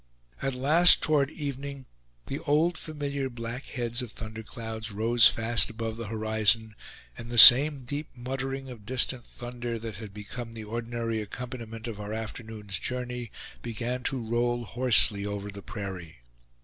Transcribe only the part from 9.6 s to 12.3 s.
that had become the ordinary accompaniment of our